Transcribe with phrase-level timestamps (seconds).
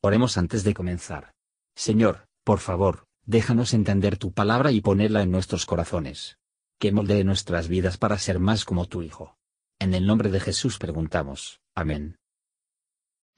[0.00, 1.32] Oremos antes de comenzar.
[1.74, 6.38] Señor, por favor, déjanos entender tu palabra y ponerla en nuestros corazones.
[6.78, 9.36] Que moldee nuestras vidas para ser más como tu Hijo.
[9.80, 11.60] En el nombre de Jesús preguntamos.
[11.74, 12.16] Amén.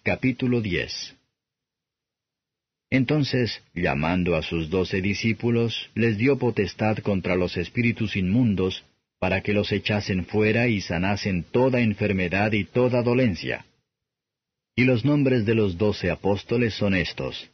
[0.02, 1.16] Capítulo 10
[2.90, 8.84] Entonces, llamando a sus doce discípulos, les dio potestad contra los espíritus inmundos,
[9.18, 13.64] para que los echasen fuera y sanasen toda enfermedad y toda dolencia.
[14.80, 17.50] Y los nombres de los doce apóstoles son estos.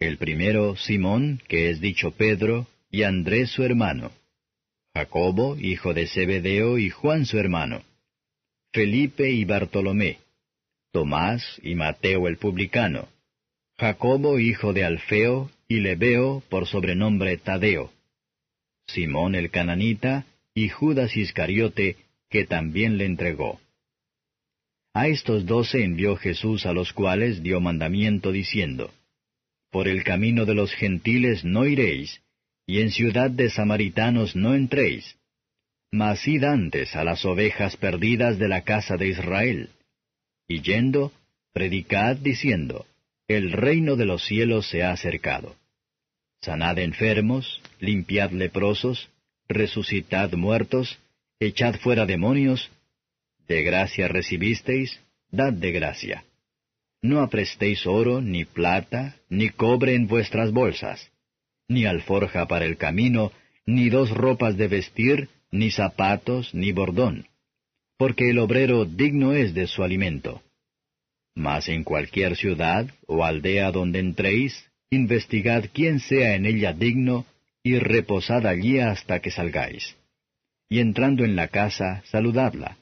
[0.00, 4.10] El primero, Simón, que es dicho Pedro, y Andrés su hermano.
[4.92, 7.84] Jacobo, hijo de Zebedeo, y Juan su hermano.
[8.72, 10.18] Felipe y Bartolomé.
[10.90, 13.06] Tomás y Mateo el publicano.
[13.78, 17.92] Jacobo, hijo de Alfeo, y Lebeo, por sobrenombre Tadeo.
[18.88, 21.94] Simón el cananita, y Judas Iscariote,
[22.28, 23.60] que también le entregó.
[24.96, 28.94] A estos doce envió Jesús a los cuales dio mandamiento diciendo,
[29.70, 32.22] Por el camino de los gentiles no iréis,
[32.66, 35.18] y en ciudad de samaritanos no entréis,
[35.92, 39.68] mas id antes a las ovejas perdidas de la casa de Israel.
[40.48, 41.12] Y yendo,
[41.52, 42.86] predicad diciendo,
[43.28, 45.56] El reino de los cielos se ha acercado.
[46.40, 49.10] Sanad enfermos, limpiad leprosos,
[49.46, 50.98] resucitad muertos,
[51.38, 52.70] echad fuera demonios,
[53.48, 56.24] de gracia recibisteis, dad de gracia.
[57.02, 61.10] No aprestéis oro, ni plata, ni cobre en vuestras bolsas,
[61.68, 63.32] ni alforja para el camino,
[63.64, 67.26] ni dos ropas de vestir, ni zapatos, ni bordón,
[67.96, 70.42] porque el obrero digno es de su alimento.
[71.34, 77.26] Mas en cualquier ciudad o aldea donde entréis, investigad quién sea en ella digno,
[77.62, 79.96] y reposad allí hasta que salgáis.
[80.68, 82.78] Y entrando en la casa, saludadla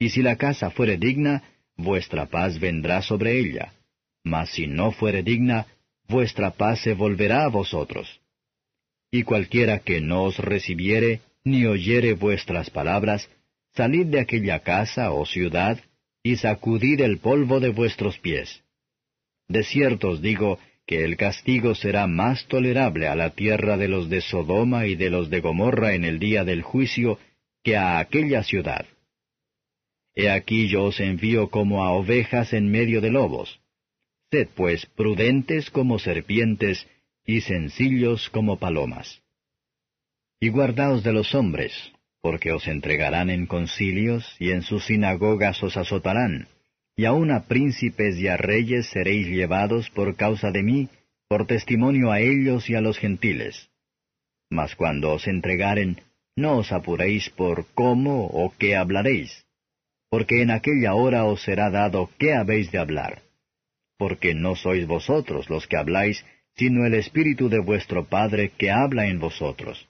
[0.00, 1.44] y si la casa fuere digna,
[1.76, 3.74] vuestra paz vendrá sobre ella.
[4.24, 5.66] Mas si no fuere digna,
[6.08, 8.20] vuestra paz se volverá a vosotros.
[9.12, 13.28] Y cualquiera que no os recibiere, ni oyere vuestras palabras,
[13.74, 15.78] salid de aquella casa o ciudad,
[16.22, 18.62] y sacudid el polvo de vuestros pies.
[19.48, 24.08] De cierto os digo que el castigo será más tolerable a la tierra de los
[24.08, 27.18] de Sodoma y de los de Gomorra en el día del juicio
[27.62, 28.86] que a aquella ciudad.
[30.20, 33.58] He aquí yo os envío como a ovejas en medio de lobos.
[34.30, 36.86] Sed pues prudentes como serpientes
[37.24, 39.22] y sencillos como palomas.
[40.38, 41.72] Y guardaos de los hombres,
[42.20, 46.48] porque os entregarán en concilios y en sus sinagogas os azotarán,
[46.96, 50.90] y aun a príncipes y a reyes seréis llevados por causa de mí,
[51.28, 53.70] por testimonio a ellos y a los gentiles.
[54.50, 56.02] Mas cuando os entregaren,
[56.36, 59.46] no os apuréis por cómo o qué hablaréis
[60.10, 63.22] porque en aquella hora os será dado qué habéis de hablar.
[63.96, 66.24] Porque no sois vosotros los que habláis,
[66.56, 69.88] sino el Espíritu de vuestro Padre que habla en vosotros.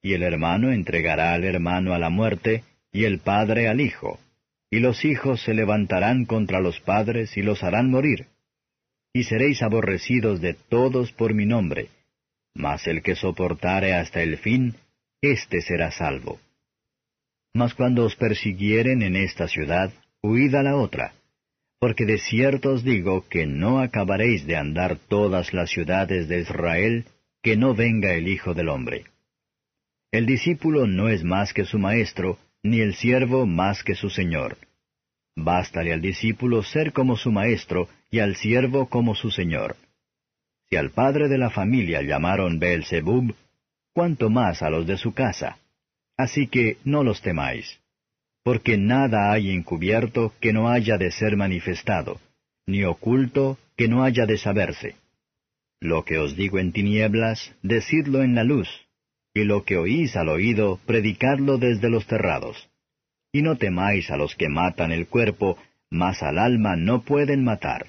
[0.00, 2.62] Y el hermano entregará al hermano a la muerte,
[2.92, 4.18] y el padre al hijo,
[4.70, 8.26] y los hijos se levantarán contra los padres y los harán morir.
[9.12, 11.88] Y seréis aborrecidos de todos por mi nombre,
[12.54, 14.76] mas el que soportare hasta el fin,
[15.20, 16.40] éste será salvo.
[17.52, 21.14] Mas cuando os persiguieren en esta ciudad, huid a la otra,
[21.80, 27.06] porque de cierto os digo que no acabaréis de andar todas las ciudades de Israel,
[27.42, 29.06] que no venga el Hijo del Hombre.
[30.12, 34.58] El discípulo no es más que su maestro, ni el siervo más que su señor.
[35.36, 39.76] Bástale al discípulo ser como su maestro, y al siervo como su señor.
[40.68, 43.34] Si al padre de la familia llamaron Beelzebub,
[43.92, 45.58] cuánto más a los de su casa.
[46.22, 47.80] Así que no los temáis,
[48.44, 52.20] porque nada hay encubierto que no haya de ser manifestado,
[52.66, 54.96] ni oculto que no haya de saberse.
[55.80, 58.68] Lo que os digo en tinieblas, decidlo en la luz,
[59.32, 62.68] y lo que oís al oído, predicadlo desde los terrados.
[63.32, 65.56] Y no temáis a los que matan el cuerpo,
[65.88, 67.86] mas al alma no pueden matar.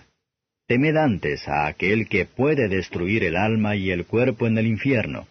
[0.69, 5.27] Temed antes a aquel que puede destruir el alma y el cuerpo en el infierno.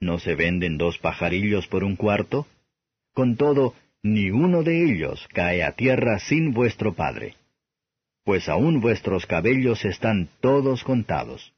[0.00, 2.46] ¿No se venden dos pajarillos por un cuarto?
[3.12, 7.34] Con todo, ni uno de ellos cae a tierra sin vuestro Padre.
[8.24, 11.52] Pues aún vuestros cabellos están todos contados.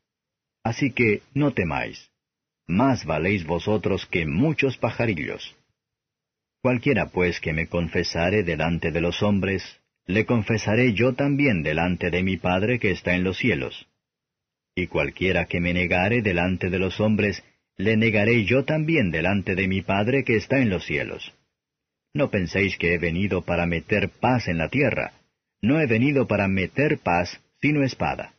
[0.65, 2.11] Así que no temáis.
[2.67, 5.57] Más valéis vosotros que muchos pajarillos.
[6.63, 12.23] Cualquiera pues que me confesare delante de los hombres, le confesaré yo también delante de
[12.23, 13.87] mi Padre que está en los cielos.
[14.75, 17.43] Y cualquiera que me negare delante de los hombres,
[17.77, 21.33] le negaré yo también delante de mi Padre que está en los cielos.
[22.15, 25.13] No penséis que he venido para meter paz en la tierra.
[25.63, 28.35] No he venido para meter paz, sino espada.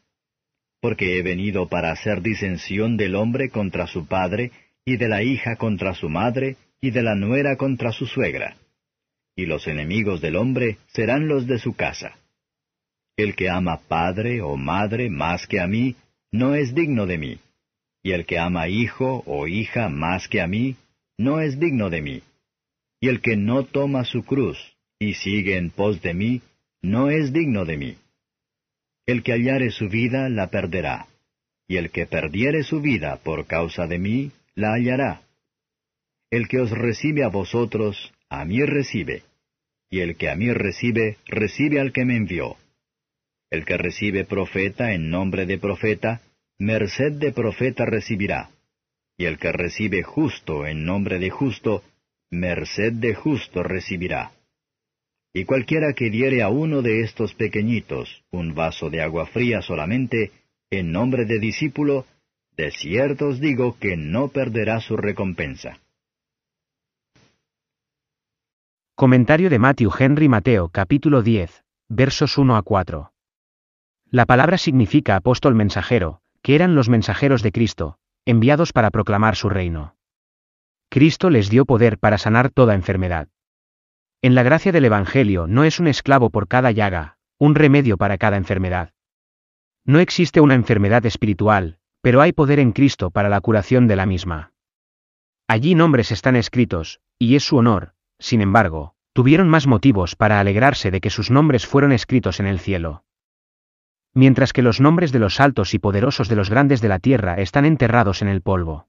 [0.79, 4.51] Porque he venido para hacer disensión del hombre contra su padre,
[4.85, 8.57] y de la hija contra su madre, y de la nuera contra su suegra.
[9.35, 12.17] Y los enemigos del hombre serán los de su casa.
[13.15, 15.95] El que ama padre o madre más que a mí,
[16.31, 17.39] no es digno de mí.
[18.03, 20.75] Y el que ama hijo o hija más que a mí,
[21.17, 22.21] no es digno de mí.
[22.99, 24.57] Y el que no toma su cruz
[24.99, 26.41] y sigue en pos de mí,
[26.81, 27.97] no es digno de mí.
[29.05, 31.07] El que hallare su vida la perderá,
[31.67, 35.21] y el que perdiere su vida por causa de mí, la hallará.
[36.29, 39.23] El que os recibe a vosotros, a mí recibe,
[39.89, 42.57] y el que a mí recibe, recibe al que me envió.
[43.49, 46.21] El que recibe profeta en nombre de profeta,
[46.63, 48.49] merced de profeta recibirá.
[49.17, 51.83] Y el que recibe justo en nombre de justo,
[52.31, 54.31] merced de justo recibirá.
[55.33, 60.31] Y cualquiera que diere a uno de estos pequeñitos un vaso de agua fría solamente,
[60.71, 62.05] en nombre de discípulo,
[62.55, 65.79] de cierto os digo que no perderá su recompensa.
[68.95, 73.11] Comentario de Matthew Henry Mateo capítulo 10, versos 1 a 4.
[74.11, 79.49] La palabra significa apóstol mensajero, que eran los mensajeros de Cristo, enviados para proclamar su
[79.49, 79.95] reino.
[80.89, 83.29] Cristo les dio poder para sanar toda enfermedad.
[84.21, 88.17] En la gracia del Evangelio no es un esclavo por cada llaga, un remedio para
[88.17, 88.91] cada enfermedad.
[89.85, 94.05] No existe una enfermedad espiritual, pero hay poder en Cristo para la curación de la
[94.05, 94.51] misma.
[95.47, 100.91] Allí nombres están escritos, y es su honor, sin embargo, tuvieron más motivos para alegrarse
[100.91, 103.03] de que sus nombres fueron escritos en el cielo
[104.13, 107.35] mientras que los nombres de los altos y poderosos de los grandes de la tierra
[107.35, 108.87] están enterrados en el polvo.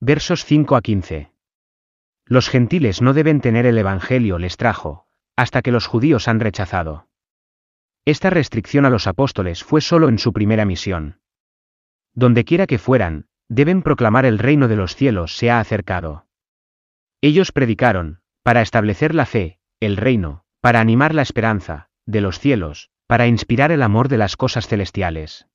[0.00, 1.32] Versos 5 a 15.
[2.26, 5.06] Los gentiles no deben tener el Evangelio les trajo,
[5.36, 7.08] hasta que los judíos han rechazado.
[8.04, 11.20] Esta restricción a los apóstoles fue solo en su primera misión.
[12.14, 16.26] Dondequiera que fueran, deben proclamar el reino de los cielos se ha acercado.
[17.20, 22.90] Ellos predicaron, para establecer la fe, el reino, para animar la esperanza, de los cielos,
[23.10, 25.48] para inspirar el amor de las cosas celestiales.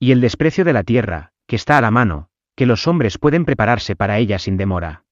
[0.00, 3.44] Y el desprecio de la tierra, que está a la mano, que los hombres pueden
[3.44, 5.04] prepararse para ella sin demora.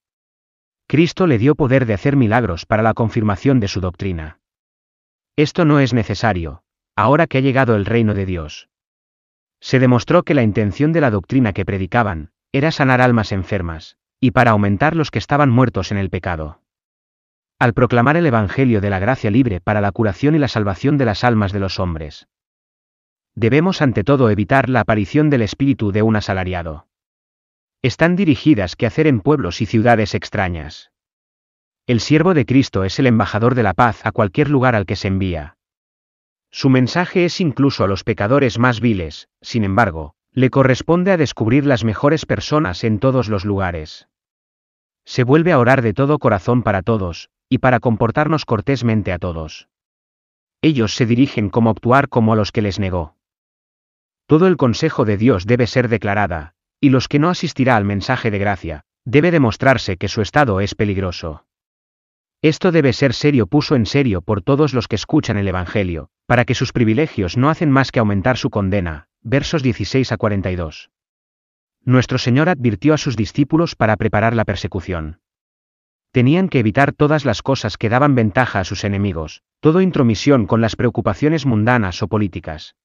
[0.89, 4.41] Cristo le dio poder de hacer milagros para la confirmación de su doctrina.
[5.37, 6.65] Esto no es necesario,
[6.97, 8.69] ahora que ha llegado el reino de Dios.
[9.61, 14.33] Se demostró que la intención de la doctrina que predicaban, era sanar almas enfermas, y
[14.33, 16.63] para aumentar los que estaban muertos en el pecado
[17.59, 21.05] al proclamar el Evangelio de la gracia libre para la curación y la salvación de
[21.05, 22.29] las almas de los hombres.
[23.35, 26.87] Debemos ante todo evitar la aparición del espíritu de un asalariado.
[27.83, 30.93] Están dirigidas que hacer en pueblos y ciudades extrañas.
[31.87, 34.97] El siervo de Cristo es el embajador de la paz a cualquier lugar al que
[34.97, 35.57] se envía.
[36.51, 41.67] Su mensaje es incluso a los pecadores más viles, sin embargo, le corresponde a descubrir
[41.67, 44.09] las mejores personas en todos los lugares.
[45.05, 49.69] Se vuelve a orar de todo corazón para todos, y para comportarnos cortésmente a todos.
[50.61, 53.17] Ellos se dirigen como actuar como a los que les negó.
[54.27, 58.31] Todo el consejo de Dios debe ser declarada, y los que no asistirá al mensaje
[58.31, 61.47] de gracia, debe demostrarse que su estado es peligroso.
[62.43, 66.45] Esto debe ser serio puso en serio por todos los que escuchan el Evangelio, para
[66.45, 69.09] que sus privilegios no hacen más que aumentar su condena.
[69.23, 70.91] Versos 16 a 42.
[71.85, 75.21] Nuestro Señor advirtió a sus discípulos para preparar la persecución.
[76.11, 80.61] Tenían que evitar todas las cosas que daban ventaja a sus enemigos, todo intromisión con
[80.61, 82.77] las preocupaciones mundanas o políticas.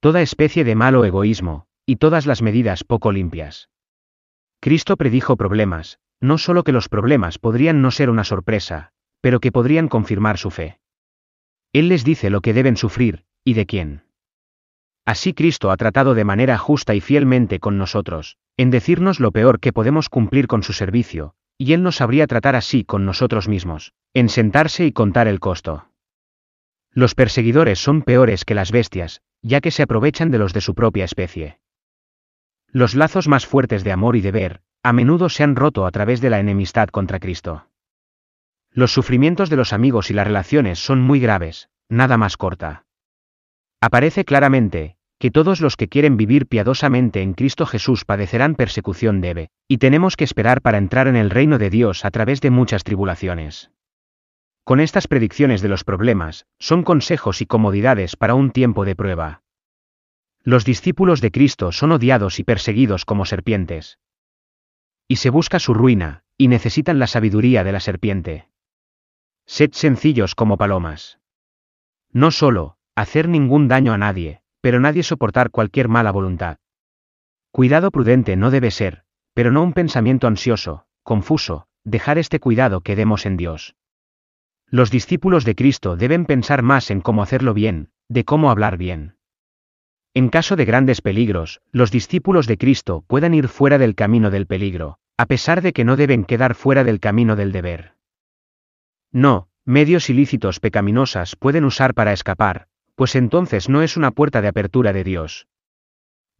[0.00, 3.70] Toda especie de malo egoísmo, y todas las medidas poco limpias.
[4.60, 9.52] Cristo predijo problemas, no solo que los problemas podrían no ser una sorpresa, pero que
[9.52, 10.78] podrían confirmar su fe.
[11.72, 14.02] Él les dice lo que deben sufrir, y de quién.
[15.06, 19.60] Así Cristo ha tratado de manera justa y fielmente con nosotros, en decirnos lo peor
[19.60, 23.92] que podemos cumplir con su servicio, y Él nos sabría tratar así con nosotros mismos,
[24.14, 25.88] en sentarse y contar el costo.
[26.92, 30.74] Los perseguidores son peores que las bestias, ya que se aprovechan de los de su
[30.74, 31.58] propia especie.
[32.68, 36.20] Los lazos más fuertes de amor y deber, a menudo se han roto a través
[36.20, 37.66] de la enemistad contra Cristo.
[38.70, 42.84] Los sufrimientos de los amigos y las relaciones son muy graves, nada más corta.
[43.80, 49.50] Aparece claramente, que todos los que quieren vivir piadosamente en Cristo Jesús padecerán persecución debe,
[49.66, 52.84] y tenemos que esperar para entrar en el reino de Dios a través de muchas
[52.84, 53.72] tribulaciones.
[54.62, 59.42] Con estas predicciones de los problemas, son consejos y comodidades para un tiempo de prueba.
[60.42, 63.98] Los discípulos de Cristo son odiados y perseguidos como serpientes.
[65.08, 68.48] Y se busca su ruina, y necesitan la sabiduría de la serpiente.
[69.46, 71.18] Sed sencillos como palomas.
[72.12, 76.58] No solo, hacer ningún daño a nadie, pero nadie soportar cualquier mala voluntad.
[77.50, 82.96] Cuidado prudente no debe ser, pero no un pensamiento ansioso, confuso, dejar este cuidado que
[82.96, 83.74] demos en Dios.
[84.66, 89.16] Los discípulos de Cristo deben pensar más en cómo hacerlo bien, de cómo hablar bien.
[90.12, 94.46] En caso de grandes peligros, los discípulos de Cristo puedan ir fuera del camino del
[94.46, 97.94] peligro, a pesar de que no deben quedar fuera del camino del deber.
[99.12, 104.48] No, medios ilícitos pecaminosas pueden usar para escapar, pues entonces no es una puerta de
[104.48, 105.46] apertura de Dios.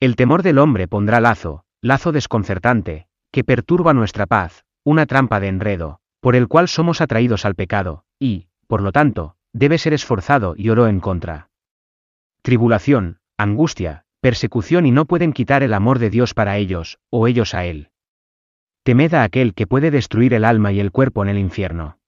[0.00, 5.46] El temor del hombre pondrá lazo, lazo desconcertante, que perturba nuestra paz, una trampa de
[5.46, 10.54] enredo, por el cual somos atraídos al pecado, y, por lo tanto, debe ser esforzado
[10.56, 11.48] y oro en contra.
[12.42, 17.54] Tribulación, angustia, persecución y no pueden quitar el amor de Dios para ellos, o ellos
[17.54, 17.92] a Él.
[18.82, 22.00] Temed a aquel que puede destruir el alma y el cuerpo en el infierno.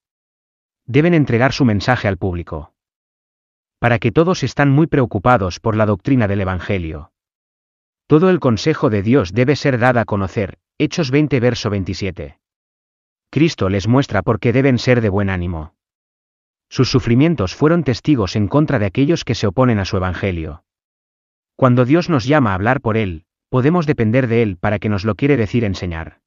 [0.86, 2.74] Deben entregar su mensaje al público
[3.80, 7.12] para que todos están muy preocupados por la doctrina del Evangelio.
[8.06, 12.38] Todo el consejo de Dios debe ser dada a conocer, Hechos 20 verso 27.
[13.30, 15.74] Cristo les muestra por qué deben ser de buen ánimo.
[16.68, 20.62] Sus sufrimientos fueron testigos en contra de aquellos que se oponen a su Evangelio.
[21.56, 25.06] Cuando Dios nos llama a hablar por Él, podemos depender de Él para que nos
[25.06, 26.20] lo quiere decir enseñar.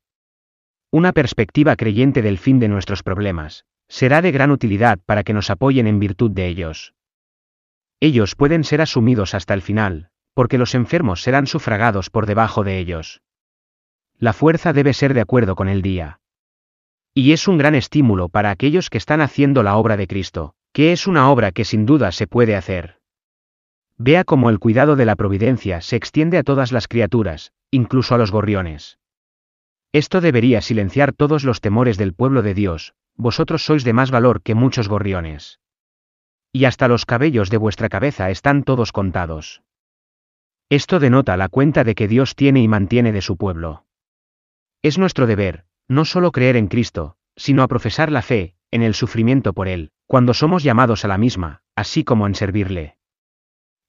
[0.90, 5.52] Una perspectiva creyente del fin de nuestros problemas, será de gran utilidad para que nos
[5.52, 6.96] apoyen en virtud de ellos
[8.04, 12.78] ellos pueden ser asumidos hasta el final, porque los enfermos serán sufragados por debajo de
[12.78, 13.22] ellos.
[14.18, 16.20] La fuerza debe ser de acuerdo con el día.
[17.14, 20.92] Y es un gran estímulo para aquellos que están haciendo la obra de Cristo, que
[20.92, 23.00] es una obra que sin duda se puede hacer.
[23.98, 28.18] Vea cómo el cuidado de la providencia se extiende a todas las criaturas, incluso a
[28.18, 29.00] los gorriones.
[29.94, 34.42] Esto debería silenciar todos los temores del pueblo de Dios, vosotros sois de más valor
[34.42, 35.62] que muchos gorriones
[36.54, 39.64] y hasta los cabellos de vuestra cabeza están todos contados.
[40.70, 43.86] Esto denota la cuenta de que Dios tiene y mantiene de su pueblo.
[44.84, 48.94] Es nuestro deber, no solo creer en Cristo, sino a profesar la fe, en el
[48.94, 52.98] sufrimiento por Él, cuando somos llamados a la misma, así como en servirle.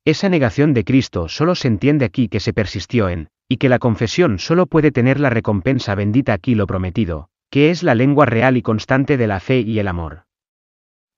[0.06, 3.78] Esa negación de Cristo solo se entiende aquí que se persistió en, y que la
[3.78, 8.56] confesión solo puede tener la recompensa bendita aquí lo prometido, que es la lengua real
[8.56, 10.24] y constante de la fe y el amor.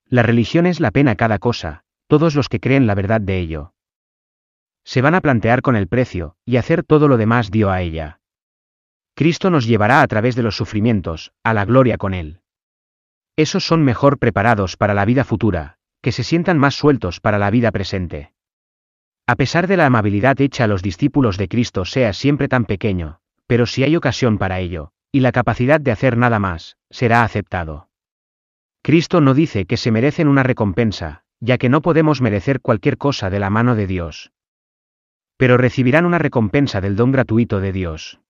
[0.09, 3.75] La religión es la pena cada cosa, todos los que creen la verdad de ello.
[4.85, 8.21] Se van a plantear con el precio, y hacer todo lo demás dio a ella.
[9.15, 12.41] Cristo nos llevará a través de los sufrimientos, a la gloria con Él.
[13.35, 17.51] Esos son mejor preparados para la vida futura, que se sientan más sueltos para la
[17.51, 18.33] vida presente.
[19.27, 23.19] A pesar de la amabilidad hecha a los discípulos de Cristo sea siempre tan pequeño,
[23.49, 27.89] pero si hay ocasión para ello, y la capacidad de hacer nada más, será aceptado.
[28.87, 33.31] Cristo no dice que se merecen una recompensa, ya que no podemos merecer cualquier cosa
[33.31, 34.31] de la mano de Dios.
[35.37, 38.21] Pero recibirán una recompensa del don gratuito de Dios.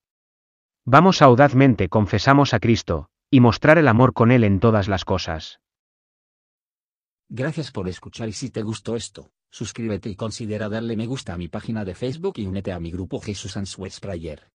[0.86, 5.60] Vamos audazmente confesamos a Cristo, y mostrar el amor con Él en todas las cosas.
[7.28, 11.36] Gracias por escuchar y si te gustó esto, suscríbete y considera darle me gusta a
[11.36, 14.48] mi página de Facebook y únete a mi grupo Jesús Answers Prayer.